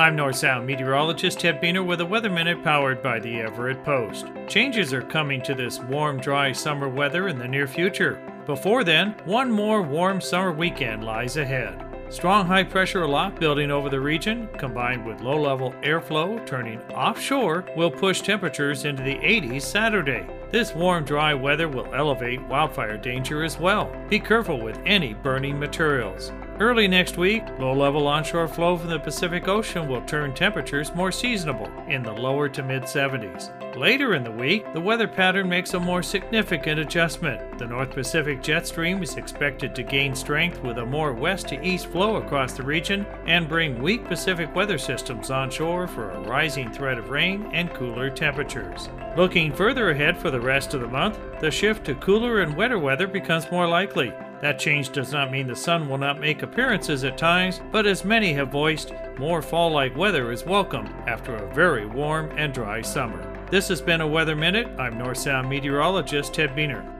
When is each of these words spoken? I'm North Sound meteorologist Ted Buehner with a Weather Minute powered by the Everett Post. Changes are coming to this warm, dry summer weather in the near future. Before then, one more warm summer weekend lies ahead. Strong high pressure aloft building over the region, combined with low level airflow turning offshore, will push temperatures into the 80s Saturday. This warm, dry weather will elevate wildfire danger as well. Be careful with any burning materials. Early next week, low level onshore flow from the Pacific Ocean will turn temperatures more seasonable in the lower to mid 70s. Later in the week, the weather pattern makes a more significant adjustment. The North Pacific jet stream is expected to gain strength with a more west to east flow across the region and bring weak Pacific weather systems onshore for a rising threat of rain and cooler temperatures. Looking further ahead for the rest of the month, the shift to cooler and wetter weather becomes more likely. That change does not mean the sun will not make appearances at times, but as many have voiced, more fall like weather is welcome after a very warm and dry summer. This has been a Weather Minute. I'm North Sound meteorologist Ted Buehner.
I'm 0.00 0.16
North 0.16 0.36
Sound 0.36 0.66
meteorologist 0.66 1.40
Ted 1.40 1.60
Buehner 1.60 1.84
with 1.84 2.00
a 2.00 2.06
Weather 2.06 2.30
Minute 2.30 2.64
powered 2.64 3.02
by 3.02 3.20
the 3.20 3.42
Everett 3.42 3.84
Post. 3.84 4.28
Changes 4.48 4.94
are 4.94 5.02
coming 5.02 5.42
to 5.42 5.54
this 5.54 5.78
warm, 5.78 6.18
dry 6.18 6.52
summer 6.52 6.88
weather 6.88 7.28
in 7.28 7.38
the 7.38 7.46
near 7.46 7.66
future. 7.66 8.18
Before 8.46 8.82
then, 8.82 9.14
one 9.26 9.50
more 9.50 9.82
warm 9.82 10.22
summer 10.22 10.52
weekend 10.52 11.04
lies 11.04 11.36
ahead. 11.36 11.84
Strong 12.08 12.46
high 12.46 12.64
pressure 12.64 13.02
aloft 13.02 13.38
building 13.38 13.70
over 13.70 13.90
the 13.90 14.00
region, 14.00 14.48
combined 14.56 15.04
with 15.04 15.20
low 15.20 15.38
level 15.38 15.72
airflow 15.82 16.46
turning 16.46 16.80
offshore, 16.92 17.66
will 17.76 17.90
push 17.90 18.22
temperatures 18.22 18.86
into 18.86 19.02
the 19.02 19.16
80s 19.16 19.60
Saturday. 19.60 20.26
This 20.50 20.74
warm, 20.74 21.04
dry 21.04 21.32
weather 21.32 21.68
will 21.68 21.94
elevate 21.94 22.42
wildfire 22.48 22.96
danger 22.96 23.44
as 23.44 23.56
well. 23.56 23.88
Be 24.08 24.18
careful 24.18 24.58
with 24.58 24.80
any 24.84 25.14
burning 25.14 25.60
materials. 25.60 26.32
Early 26.60 26.88
next 26.88 27.16
week, 27.16 27.42
low 27.58 27.72
level 27.72 28.06
onshore 28.06 28.46
flow 28.46 28.76
from 28.76 28.90
the 28.90 28.98
Pacific 28.98 29.48
Ocean 29.48 29.88
will 29.88 30.02
turn 30.02 30.34
temperatures 30.34 30.94
more 30.94 31.10
seasonable 31.10 31.70
in 31.88 32.02
the 32.02 32.12
lower 32.12 32.50
to 32.50 32.62
mid 32.62 32.82
70s. 32.82 33.50
Later 33.76 34.14
in 34.14 34.24
the 34.24 34.30
week, 34.30 34.70
the 34.74 34.80
weather 34.80 35.08
pattern 35.08 35.48
makes 35.48 35.72
a 35.72 35.80
more 35.80 36.02
significant 36.02 36.78
adjustment. 36.78 37.58
The 37.58 37.66
North 37.66 37.92
Pacific 37.92 38.42
jet 38.42 38.66
stream 38.66 39.02
is 39.02 39.16
expected 39.16 39.74
to 39.74 39.82
gain 39.82 40.14
strength 40.14 40.62
with 40.62 40.76
a 40.76 40.84
more 40.84 41.14
west 41.14 41.48
to 41.48 41.66
east 41.66 41.86
flow 41.86 42.16
across 42.16 42.52
the 42.52 42.62
region 42.62 43.06
and 43.26 43.48
bring 43.48 43.80
weak 43.80 44.04
Pacific 44.04 44.54
weather 44.54 44.76
systems 44.76 45.30
onshore 45.30 45.86
for 45.86 46.10
a 46.10 46.20
rising 46.28 46.70
threat 46.70 46.98
of 46.98 47.08
rain 47.08 47.48
and 47.54 47.72
cooler 47.72 48.10
temperatures. 48.10 48.90
Looking 49.16 49.50
further 49.50 49.90
ahead 49.90 50.18
for 50.18 50.30
the 50.30 50.39
rest 50.40 50.74
of 50.74 50.80
the 50.80 50.86
month, 50.86 51.18
the 51.40 51.50
shift 51.50 51.84
to 51.86 51.94
cooler 51.96 52.40
and 52.40 52.56
wetter 52.56 52.78
weather 52.78 53.06
becomes 53.06 53.50
more 53.50 53.66
likely. 53.66 54.12
That 54.40 54.58
change 54.58 54.90
does 54.90 55.12
not 55.12 55.30
mean 55.30 55.46
the 55.46 55.56
sun 55.56 55.88
will 55.88 55.98
not 55.98 56.20
make 56.20 56.42
appearances 56.42 57.04
at 57.04 57.18
times, 57.18 57.60
but 57.70 57.86
as 57.86 58.04
many 58.04 58.32
have 58.32 58.50
voiced, 58.50 58.92
more 59.18 59.42
fall 59.42 59.70
like 59.70 59.96
weather 59.96 60.32
is 60.32 60.44
welcome 60.44 60.86
after 61.06 61.36
a 61.36 61.54
very 61.54 61.86
warm 61.86 62.30
and 62.36 62.54
dry 62.54 62.80
summer. 62.80 63.26
This 63.50 63.68
has 63.68 63.80
been 63.80 64.00
a 64.00 64.06
Weather 64.06 64.36
Minute. 64.36 64.68
I'm 64.78 64.96
North 64.96 65.18
Sound 65.18 65.48
meteorologist 65.48 66.32
Ted 66.34 66.56
Buehner. 66.56 66.99